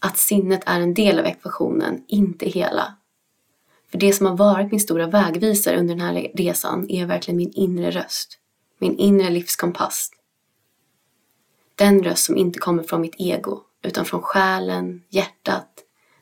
att 0.00 0.18
sinnet 0.18 0.62
är 0.66 0.80
en 0.80 0.94
del 0.94 1.18
av 1.18 1.26
ekvationen, 1.26 2.04
inte 2.08 2.46
hela. 2.46 2.94
För 3.90 3.98
det 3.98 4.12
som 4.12 4.26
har 4.26 4.36
varit 4.36 4.70
min 4.70 4.80
stora 4.80 5.06
vägvisare 5.06 5.78
under 5.78 5.94
den 5.94 6.04
här 6.04 6.30
resan 6.34 6.90
är 6.90 7.06
verkligen 7.06 7.36
min 7.36 7.52
inre 7.52 7.90
röst, 7.90 8.38
min 8.78 8.98
inre 8.98 9.30
livskompass. 9.30 10.10
Den 11.74 12.02
röst 12.02 12.24
som 12.24 12.36
inte 12.36 12.58
kommer 12.58 12.82
från 12.82 13.00
mitt 13.00 13.14
ego, 13.18 13.60
utan 13.82 14.04
från 14.04 14.22
själen, 14.22 15.02
hjärtat, 15.08 15.68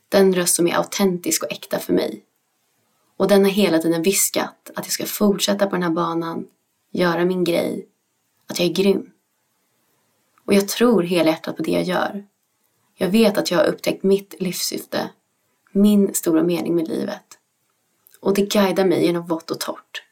den 0.09 0.35
röst 0.35 0.55
som 0.55 0.67
är 0.67 0.77
autentisk 0.77 1.43
och 1.43 1.53
äkta 1.53 1.79
för 1.79 1.93
mig. 1.93 2.25
Och 3.17 3.29
den 3.29 3.45
har 3.45 3.51
hela 3.51 3.79
tiden 3.79 4.03
viskat 4.03 4.71
att 4.75 4.85
jag 4.85 4.93
ska 4.93 5.07
fortsätta 5.07 5.67
på 5.67 5.77
den 5.77 5.83
här 5.83 5.91
banan, 5.91 6.47
göra 6.91 7.25
min 7.25 7.45
grej, 7.45 7.89
att 8.47 8.59
jag 8.59 8.69
är 8.69 8.73
grym. 8.73 9.11
Och 10.45 10.55
jag 10.55 10.69
tror 10.69 11.03
helhjärtat 11.03 11.57
på 11.57 11.63
det 11.63 11.71
jag 11.71 11.83
gör. 11.83 12.27
Jag 12.95 13.09
vet 13.09 13.39
att 13.39 13.51
jag 13.51 13.59
har 13.59 13.65
upptäckt 13.65 14.03
mitt 14.03 14.35
livssyfte, 14.39 15.11
min 15.73 16.15
stora 16.15 16.43
mening 16.43 16.75
med 16.75 16.89
livet. 16.89 17.39
Och 18.25 18.35
det 18.35 18.43
guidar 18.43 18.85
mig 18.85 19.05
genom 19.05 19.27
vått 19.27 19.51
och 19.51 19.61
torrt. 19.61 20.03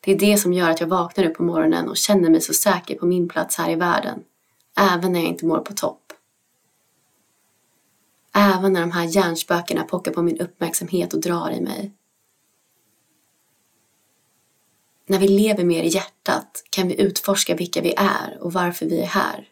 Det 0.00 0.12
är 0.12 0.18
det 0.18 0.38
som 0.38 0.52
gör 0.52 0.70
att 0.70 0.80
jag 0.80 0.86
vaknar 0.86 1.24
upp 1.24 1.34
på 1.34 1.42
morgonen 1.42 1.88
och 1.88 1.96
känner 1.96 2.30
mig 2.30 2.40
så 2.40 2.54
säker 2.54 2.98
på 2.98 3.06
min 3.06 3.28
plats 3.28 3.56
här 3.56 3.70
i 3.70 3.74
världen. 3.74 4.24
Även 4.76 5.12
när 5.12 5.20
jag 5.20 5.28
inte 5.28 5.46
mår 5.46 5.58
på 5.58 5.72
topp. 5.72 6.12
Även 8.34 8.72
när 8.72 8.80
de 8.80 8.90
här 8.90 9.04
hjärnspökena 9.04 9.84
pockar 9.84 10.12
på 10.12 10.22
min 10.22 10.38
uppmärksamhet 10.38 11.14
och 11.14 11.20
drar 11.20 11.50
i 11.50 11.60
mig. 11.60 11.92
När 15.06 15.18
vi 15.18 15.28
lever 15.28 15.64
mer 15.64 15.82
i 15.82 15.88
hjärtat 15.88 16.64
kan 16.70 16.88
vi 16.88 17.00
utforska 17.00 17.54
vilka 17.54 17.80
vi 17.80 17.94
är 17.96 18.38
och 18.40 18.52
varför 18.52 18.86
vi 18.86 19.00
är 19.00 19.06
här. 19.06 19.48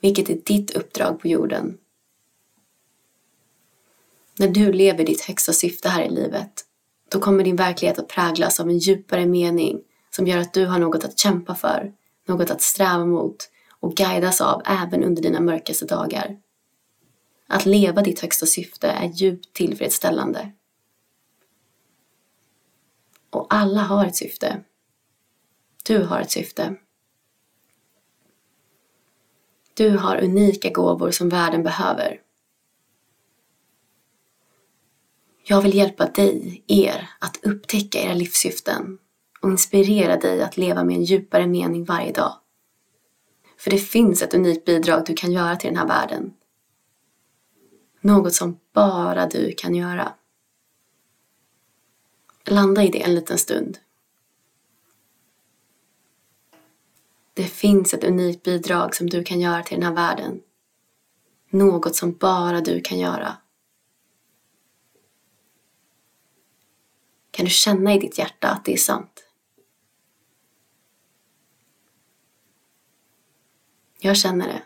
Vilket 0.00 0.30
är 0.30 0.38
ditt 0.44 0.70
uppdrag 0.70 1.20
på 1.20 1.28
jorden? 1.28 1.78
När 4.42 4.48
du 4.48 4.72
lever 4.72 5.04
ditt 5.04 5.20
högsta 5.20 5.52
syfte 5.52 5.88
här 5.88 6.02
i 6.02 6.10
livet, 6.10 6.64
då 7.08 7.20
kommer 7.20 7.44
din 7.44 7.56
verklighet 7.56 7.98
att 7.98 8.08
präglas 8.08 8.60
av 8.60 8.68
en 8.68 8.78
djupare 8.78 9.26
mening 9.26 9.80
som 10.10 10.26
gör 10.26 10.38
att 10.38 10.54
du 10.54 10.66
har 10.66 10.78
något 10.78 11.04
att 11.04 11.18
kämpa 11.18 11.54
för, 11.54 11.92
något 12.28 12.50
att 12.50 12.62
sträva 12.62 13.06
mot 13.06 13.50
och 13.80 13.94
guidas 13.94 14.40
av 14.40 14.62
även 14.66 15.04
under 15.04 15.22
dina 15.22 15.40
mörkaste 15.40 15.84
dagar. 15.84 16.36
Att 17.46 17.66
leva 17.66 18.02
ditt 18.02 18.20
högsta 18.20 18.46
syfte 18.46 18.88
är 18.88 19.08
djupt 19.08 19.52
tillfredsställande. 19.52 20.52
Och 23.30 23.46
alla 23.54 23.80
har 23.80 24.06
ett 24.06 24.16
syfte. 24.16 24.60
Du 25.84 26.04
har 26.04 26.20
ett 26.20 26.30
syfte. 26.30 26.76
Du 29.74 29.90
har 29.90 30.24
unika 30.24 30.70
gåvor 30.70 31.10
som 31.10 31.28
världen 31.28 31.62
behöver. 31.62 32.20
Jag 35.44 35.62
vill 35.62 35.74
hjälpa 35.74 36.06
dig, 36.06 36.64
er, 36.66 37.10
att 37.18 37.44
upptäcka 37.44 37.98
era 37.98 38.14
livssyften 38.14 38.98
och 39.40 39.50
inspirera 39.50 40.16
dig 40.16 40.42
att 40.42 40.56
leva 40.56 40.84
med 40.84 40.96
en 40.96 41.04
djupare 41.04 41.46
mening 41.46 41.84
varje 41.84 42.12
dag. 42.12 42.34
För 43.58 43.70
det 43.70 43.78
finns 43.78 44.22
ett 44.22 44.34
unikt 44.34 44.64
bidrag 44.64 45.04
du 45.06 45.14
kan 45.14 45.32
göra 45.32 45.56
till 45.56 45.70
den 45.70 45.78
här 45.78 45.86
världen. 45.86 46.34
Något 48.00 48.34
som 48.34 48.58
bara 48.72 49.26
du 49.26 49.54
kan 49.56 49.74
göra. 49.74 50.12
Landa 52.44 52.82
i 52.82 52.88
det 52.88 53.02
en 53.02 53.14
liten 53.14 53.38
stund. 53.38 53.78
Det 57.34 57.44
finns 57.44 57.94
ett 57.94 58.04
unikt 58.04 58.42
bidrag 58.42 58.94
som 58.94 59.10
du 59.10 59.24
kan 59.24 59.40
göra 59.40 59.62
till 59.62 59.80
den 59.80 59.86
här 59.86 59.94
världen. 59.94 60.40
Något 61.50 61.96
som 61.96 62.12
bara 62.12 62.60
du 62.60 62.80
kan 62.80 62.98
göra. 62.98 63.36
Kan 67.32 67.44
du 67.44 67.50
känna 67.50 67.94
i 67.94 67.98
ditt 67.98 68.18
hjärta 68.18 68.48
att 68.48 68.64
det 68.64 68.72
är 68.72 68.76
sant? 68.76 69.24
Jag 74.00 74.16
känner 74.16 74.46
det. 74.46 74.62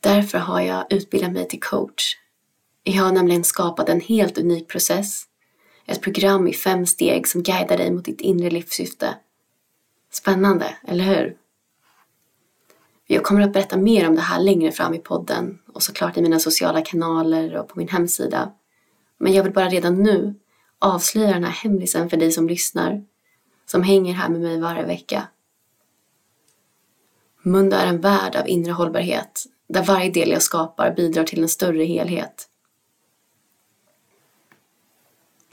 Därför 0.00 0.38
har 0.38 0.60
jag 0.60 0.92
utbildat 0.92 1.32
mig 1.32 1.48
till 1.48 1.60
coach. 1.60 2.16
Jag 2.82 3.02
har 3.02 3.12
nämligen 3.12 3.44
skapat 3.44 3.88
en 3.88 4.00
helt 4.00 4.38
unik 4.38 4.68
process. 4.68 5.24
Ett 5.86 6.02
program 6.02 6.48
i 6.48 6.52
fem 6.52 6.86
steg 6.86 7.28
som 7.28 7.42
guidar 7.42 7.76
dig 7.76 7.90
mot 7.90 8.04
ditt 8.04 8.20
inre 8.20 8.50
livssyfte. 8.50 9.14
Spännande, 10.10 10.76
eller 10.84 11.04
hur? 11.04 11.36
Jag 13.06 13.24
kommer 13.24 13.40
att 13.40 13.52
berätta 13.52 13.76
mer 13.76 14.08
om 14.08 14.14
det 14.14 14.20
här 14.20 14.40
längre 14.40 14.72
fram 14.72 14.94
i 14.94 14.98
podden 14.98 15.58
och 15.72 15.82
såklart 15.82 16.16
i 16.16 16.22
mina 16.22 16.38
sociala 16.38 16.82
kanaler 16.82 17.56
och 17.56 17.68
på 17.68 17.78
min 17.78 17.88
hemsida. 17.88 18.52
Men 19.18 19.32
jag 19.32 19.42
vill 19.42 19.52
bara 19.52 19.68
redan 19.68 20.02
nu 20.02 20.34
avslöja 20.94 21.32
den 21.32 21.44
här 21.44 21.52
hemlisen 21.52 22.10
för 22.10 22.16
dig 22.16 22.32
som 22.32 22.48
lyssnar, 22.48 23.04
som 23.66 23.82
hänger 23.82 24.14
här 24.14 24.28
med 24.28 24.40
mig 24.40 24.60
varje 24.60 24.86
vecka. 24.86 25.28
Mundo 27.42 27.76
är 27.76 27.86
en 27.86 28.00
värld 28.00 28.36
av 28.36 28.48
inre 28.48 28.72
hållbarhet 28.72 29.44
där 29.68 29.82
varje 29.82 30.10
del 30.10 30.30
jag 30.30 30.42
skapar 30.42 30.94
bidrar 30.94 31.24
till 31.24 31.42
en 31.42 31.48
större 31.48 31.84
helhet. 31.84 32.48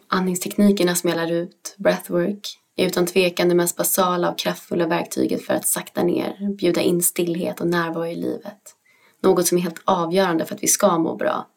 Andningsteknikerna 0.08 0.96
som 0.96 1.10
jag 1.10 1.18
lär 1.18 1.32
ut, 1.32 1.76
breathwork, 1.78 2.60
är 2.76 2.88
utan 2.88 3.06
tvekan 3.06 3.50
det 3.50 3.56
mest 3.56 3.78
basala 3.78 4.32
och 4.32 4.40
kraftfulla 4.40 4.88
verktyget 4.88 5.46
för 5.46 5.54
att 5.54 5.68
sakta 5.68 6.04
ner, 6.04 6.56
bjuda 6.58 6.82
in 6.82 7.04
stillhet 7.04 7.62
och 7.62 7.68
närvaro 7.68 8.06
i 8.06 8.16
livet. 8.16 8.76
Något 9.22 9.48
som 9.48 9.58
är 9.58 9.62
helt 9.62 9.82
avgörande 9.86 10.46
för 10.46 10.56
att 10.56 10.64
vi 10.64 10.68
ska 10.68 10.98
må 10.98 11.16
bra. 11.16 11.48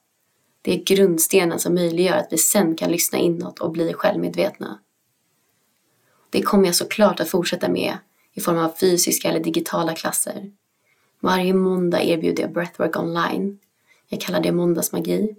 Det 0.67 0.75
är 0.75 0.97
grundstenen 0.97 1.59
som 1.59 1.75
möjliggör 1.75 2.17
att 2.17 2.29
vi 2.31 2.39
sen 2.39 2.77
kan 2.77 2.91
lyssna 2.91 3.19
inåt 3.19 3.59
och 3.59 3.71
bli 3.71 3.93
självmedvetna. 3.93 4.79
Det 6.31 6.43
kommer 6.43 6.67
jag 6.67 6.75
såklart 6.75 7.21
att 7.21 7.29
fortsätta 7.29 7.69
med 7.69 7.99
i 8.33 8.41
form 8.41 8.59
av 8.59 8.73
fysiska 8.81 9.29
eller 9.29 9.41
digitala 9.41 9.95
klasser. 9.95 10.53
Varje 11.21 11.55
måndag 11.55 12.03
erbjuder 12.03 12.43
jag 12.43 12.53
breathwork 12.53 12.97
online. 12.97 13.59
Jag 14.09 14.21
kallar 14.21 14.41
det 14.41 14.53
måndagsmagi. 14.53 15.37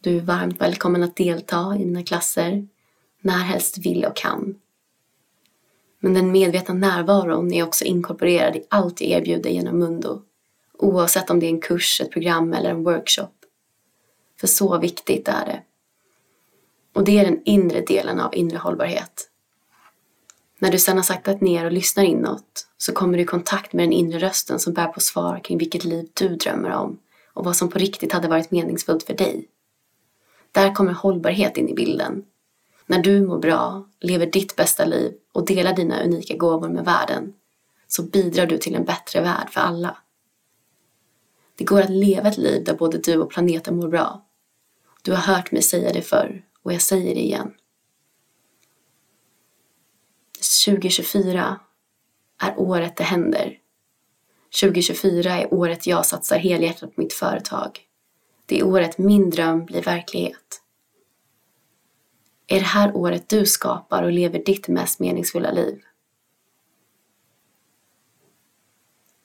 Du 0.00 0.16
är 0.16 0.20
varmt 0.20 0.60
välkommen 0.60 1.02
att 1.02 1.16
delta 1.16 1.76
i 1.76 1.86
mina 1.86 2.02
klasser 2.02 2.68
när 3.20 3.38
helst 3.38 3.78
vill 3.78 4.04
och 4.04 4.16
kan. 4.16 4.54
Men 6.00 6.14
den 6.14 6.32
medvetna 6.32 6.74
närvaron 6.74 7.52
är 7.52 7.66
också 7.66 7.84
inkorporerad 7.84 8.56
i 8.56 8.64
allt 8.68 9.00
jag 9.00 9.10
erbjuder 9.10 9.50
genom 9.50 9.78
Mundo. 9.78 10.22
Oavsett 10.78 11.30
om 11.30 11.40
det 11.40 11.46
är 11.46 11.50
en 11.50 11.60
kurs, 11.60 12.00
ett 12.00 12.12
program 12.12 12.52
eller 12.52 12.70
en 12.70 12.84
workshop. 12.84 13.39
För 14.40 14.46
så 14.46 14.78
viktigt 14.78 15.28
är 15.28 15.46
det. 15.46 15.62
Och 16.92 17.04
det 17.04 17.18
är 17.18 17.24
den 17.24 17.42
inre 17.44 17.80
delen 17.80 18.20
av 18.20 18.34
inre 18.34 18.58
hållbarhet. 18.58 19.30
När 20.58 20.72
du 20.72 20.78
sedan 20.78 20.96
har 20.96 21.04
saktat 21.04 21.40
ner 21.40 21.64
och 21.64 21.72
lyssnar 21.72 22.04
inåt 22.04 22.68
så 22.78 22.92
kommer 22.92 23.16
du 23.16 23.22
i 23.22 23.26
kontakt 23.26 23.72
med 23.72 23.84
den 23.84 23.92
inre 23.92 24.18
rösten 24.18 24.58
som 24.58 24.72
bär 24.72 24.86
på 24.86 25.00
svar 25.00 25.40
kring 25.44 25.58
vilket 25.58 25.84
liv 25.84 26.08
du 26.14 26.28
drömmer 26.28 26.70
om 26.70 26.98
och 27.32 27.44
vad 27.44 27.56
som 27.56 27.68
på 27.68 27.78
riktigt 27.78 28.12
hade 28.12 28.28
varit 28.28 28.50
meningsfullt 28.50 29.02
för 29.02 29.14
dig. 29.14 29.48
Där 30.52 30.74
kommer 30.74 30.92
hållbarhet 30.92 31.56
in 31.56 31.68
i 31.68 31.74
bilden. 31.74 32.24
När 32.86 33.02
du 33.02 33.26
mår 33.26 33.38
bra, 33.38 33.88
lever 34.00 34.26
ditt 34.26 34.56
bästa 34.56 34.84
liv 34.84 35.12
och 35.32 35.46
delar 35.46 35.76
dina 35.76 36.02
unika 36.02 36.36
gåvor 36.36 36.68
med 36.68 36.84
världen 36.84 37.32
så 37.88 38.02
bidrar 38.02 38.46
du 38.46 38.58
till 38.58 38.74
en 38.74 38.84
bättre 38.84 39.20
värld 39.20 39.50
för 39.50 39.60
alla. 39.60 39.96
Det 41.56 41.64
går 41.64 41.80
att 41.80 41.90
leva 41.90 42.28
ett 42.28 42.38
liv 42.38 42.64
där 42.64 42.74
både 42.74 42.98
du 42.98 43.16
och 43.16 43.30
planeten 43.30 43.76
mår 43.76 43.88
bra. 43.88 44.26
Du 45.02 45.12
har 45.12 45.34
hört 45.34 45.52
mig 45.52 45.62
säga 45.62 45.92
det 45.92 46.02
förr 46.02 46.44
och 46.62 46.72
jag 46.72 46.82
säger 46.82 47.14
det 47.14 47.20
igen. 47.20 47.54
2024 50.64 51.60
är 52.38 52.58
året 52.58 52.96
det 52.96 53.04
händer. 53.04 53.58
2024 54.60 55.40
är 55.40 55.54
året 55.54 55.86
jag 55.86 56.06
satsar 56.06 56.38
helhjärtat 56.38 56.94
på 56.94 57.00
mitt 57.00 57.12
företag. 57.12 57.80
Det 58.46 58.58
är 58.58 58.64
året 58.64 58.98
min 58.98 59.30
dröm 59.30 59.64
blir 59.64 59.82
verklighet. 59.82 60.62
Är 62.46 62.58
det 62.58 62.66
här 62.66 62.96
året 62.96 63.28
du 63.28 63.46
skapar 63.46 64.02
och 64.02 64.12
lever 64.12 64.38
ditt 64.44 64.68
mest 64.68 65.00
meningsfulla 65.00 65.50
liv? 65.50 65.82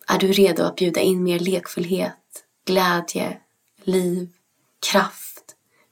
Är 0.08 0.20
du 0.20 0.32
redo 0.32 0.64
att 0.64 0.76
bjuda 0.76 1.02
in 1.02 1.24
mer 1.24 1.40
lekfullhet, 1.40 2.46
glädje, 2.66 3.40
liv, 3.84 4.30
kraft, 4.92 5.25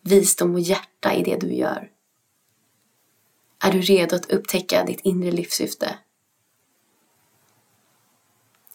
visdom 0.04 0.54
och 0.54 0.60
hjärta 0.60 1.14
i 1.14 1.24
det 1.24 1.40
du 1.40 1.54
gör? 1.54 1.90
Är 3.60 3.72
du 3.72 3.82
redo 3.82 4.16
att 4.16 4.32
upptäcka 4.32 4.84
ditt 4.84 5.00
inre 5.00 5.32
livssyfte? 5.32 5.98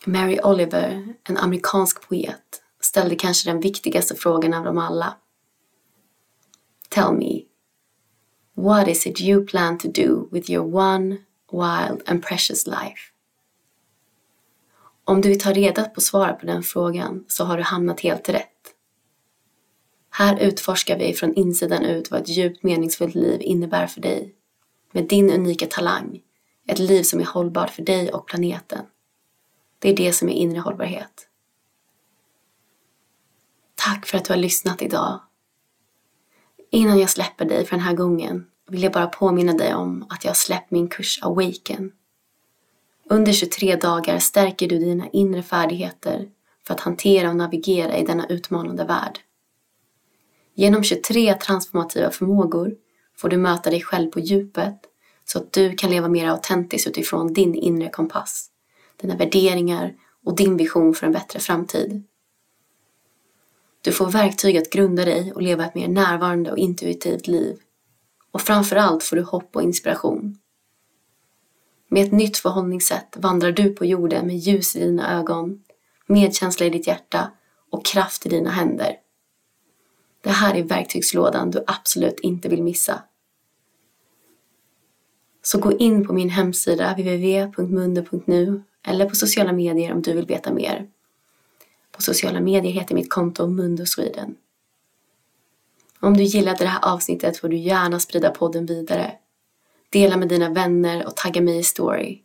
Mary 0.04 0.38
Oliver, 0.42 1.14
en 1.24 1.36
amerikansk 1.36 2.08
poet, 2.08 2.62
ställde 2.80 3.16
kanske 3.16 3.50
den 3.50 3.60
viktigaste 3.60 4.14
frågan 4.14 4.54
av 4.54 4.64
dem 4.64 4.78
alla. 4.78 5.16
Tell 6.88 7.12
me, 7.12 7.42
what 8.54 8.88
is 8.88 9.06
it 9.06 9.20
you 9.20 9.46
plan 9.46 9.78
to 9.78 9.88
do 9.88 10.28
with 10.30 10.50
your 10.50 10.74
one 10.74 11.16
wild 11.52 12.02
and 12.06 12.22
precious 12.22 12.66
life? 12.66 13.12
Om 15.04 15.20
du 15.20 15.28
vill 15.28 15.40
ta 15.40 15.52
reda 15.52 15.84
på 15.84 16.00
svaret 16.00 16.40
på 16.40 16.46
den 16.46 16.62
frågan 16.62 17.24
så 17.28 17.44
har 17.44 17.56
du 17.56 17.62
hamnat 17.62 18.00
helt 18.00 18.28
rätt. 18.28 18.57
Här 20.18 20.38
utforskar 20.40 20.98
vi 20.98 21.14
från 21.14 21.34
insidan 21.34 21.84
ut 21.84 22.10
vad 22.10 22.20
ett 22.20 22.28
djupt 22.28 22.62
meningsfullt 22.62 23.14
liv 23.14 23.40
innebär 23.42 23.86
för 23.86 24.00
dig 24.00 24.34
med 24.92 25.08
din 25.08 25.30
unika 25.30 25.66
talang, 25.66 26.20
ett 26.66 26.78
liv 26.78 27.02
som 27.02 27.20
är 27.20 27.24
hållbart 27.24 27.70
för 27.70 27.82
dig 27.82 28.12
och 28.12 28.26
planeten. 28.26 28.86
Det 29.78 29.90
är 29.90 29.96
det 29.96 30.12
som 30.12 30.28
är 30.28 30.32
inre 30.32 30.60
hållbarhet. 30.60 31.28
Tack 33.74 34.06
för 34.06 34.18
att 34.18 34.24
du 34.24 34.32
har 34.32 34.38
lyssnat 34.38 34.82
idag. 34.82 35.20
Innan 36.70 36.98
jag 36.98 37.10
släpper 37.10 37.44
dig 37.44 37.64
för 37.64 37.76
den 37.76 37.84
här 37.84 37.94
gången 37.94 38.46
vill 38.68 38.82
jag 38.82 38.92
bara 38.92 39.06
påminna 39.06 39.52
dig 39.52 39.74
om 39.74 40.06
att 40.08 40.24
jag 40.24 40.30
har 40.30 40.36
släppt 40.36 40.70
min 40.70 40.88
kurs 40.88 41.22
Awaken. 41.22 41.92
Under 43.04 43.32
23 43.32 43.76
dagar 43.76 44.18
stärker 44.18 44.68
du 44.68 44.78
dina 44.78 45.08
inre 45.08 45.42
färdigheter 45.42 46.28
för 46.66 46.74
att 46.74 46.80
hantera 46.80 47.28
och 47.28 47.36
navigera 47.36 47.96
i 47.96 48.04
denna 48.04 48.26
utmanande 48.26 48.84
värld. 48.84 49.20
Genom 50.58 50.82
23 50.82 51.34
transformativa 51.34 52.10
förmågor 52.10 52.74
får 53.16 53.28
du 53.28 53.36
möta 53.36 53.70
dig 53.70 53.82
själv 53.82 54.10
på 54.10 54.20
djupet 54.20 54.80
så 55.24 55.38
att 55.38 55.52
du 55.52 55.76
kan 55.76 55.90
leva 55.90 56.08
mer 56.08 56.28
autentiskt 56.28 56.88
utifrån 56.88 57.32
din 57.32 57.54
inre 57.54 57.90
kompass, 57.90 58.50
dina 58.96 59.16
värderingar 59.16 59.94
och 60.24 60.36
din 60.36 60.56
vision 60.56 60.94
för 60.94 61.06
en 61.06 61.12
bättre 61.12 61.40
framtid. 61.40 62.02
Du 63.80 63.92
får 63.92 64.10
verktyg 64.10 64.56
att 64.56 64.70
grunda 64.70 65.04
dig 65.04 65.32
och 65.32 65.42
leva 65.42 65.66
ett 65.66 65.74
mer 65.74 65.88
närvarande 65.88 66.50
och 66.50 66.58
intuitivt 66.58 67.26
liv. 67.26 67.58
Och 68.30 68.40
framförallt 68.40 69.02
får 69.02 69.16
du 69.16 69.22
hopp 69.22 69.56
och 69.56 69.62
inspiration. 69.62 70.38
Med 71.88 72.06
ett 72.06 72.12
nytt 72.12 72.38
förhållningssätt 72.38 73.16
vandrar 73.16 73.52
du 73.52 73.70
på 73.70 73.84
jorden 73.84 74.26
med 74.26 74.36
ljus 74.36 74.76
i 74.76 74.80
dina 74.80 75.18
ögon, 75.18 75.62
medkänsla 76.06 76.66
i 76.66 76.70
ditt 76.70 76.86
hjärta 76.86 77.30
och 77.70 77.86
kraft 77.86 78.26
i 78.26 78.28
dina 78.28 78.50
händer. 78.50 78.96
Det 80.20 80.30
här 80.30 80.54
är 80.54 80.62
verktygslådan 80.62 81.50
du 81.50 81.64
absolut 81.66 82.20
inte 82.20 82.48
vill 82.48 82.62
missa. 82.62 83.02
Så 85.42 85.58
gå 85.58 85.72
in 85.72 86.06
på 86.06 86.12
min 86.12 86.30
hemsida 86.30 86.92
www.mundo.nu 86.92 88.62
eller 88.86 89.08
på 89.08 89.16
sociala 89.16 89.52
medier 89.52 89.92
om 89.92 90.02
du 90.02 90.12
vill 90.12 90.26
veta 90.26 90.52
mer. 90.52 90.88
På 91.92 92.02
sociala 92.02 92.40
medier 92.40 92.72
heter 92.72 92.94
mitt 92.94 93.10
konto 93.10 93.46
Mundo 93.46 93.86
Sweden. 93.86 94.36
Om 96.00 96.16
du 96.16 96.22
gillade 96.22 96.64
det 96.64 96.68
här 96.68 96.94
avsnittet 96.94 97.38
får 97.38 97.48
du 97.48 97.56
gärna 97.56 98.00
sprida 98.00 98.30
podden 98.30 98.66
vidare. 98.66 99.12
Dela 99.90 100.16
med 100.16 100.28
dina 100.28 100.48
vänner 100.50 101.06
och 101.06 101.16
tagga 101.16 101.40
mig 101.40 101.58
i 101.58 101.62
story. 101.62 102.22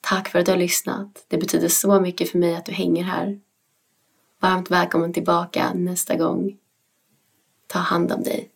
Tack 0.00 0.28
för 0.28 0.38
att 0.38 0.46
du 0.46 0.52
har 0.52 0.58
lyssnat. 0.58 1.24
Det 1.28 1.38
betyder 1.38 1.68
så 1.68 2.00
mycket 2.00 2.30
för 2.30 2.38
mig 2.38 2.54
att 2.54 2.66
du 2.66 2.72
hänger 2.72 3.04
här. 3.04 3.40
Varmt 4.40 4.70
välkommen 4.70 5.12
tillbaka 5.12 5.72
nästa 5.74 6.16
gång. 6.16 6.58
Ta 7.72 7.78
hand 7.78 8.12
om 8.12 8.22
dig. 8.22 8.48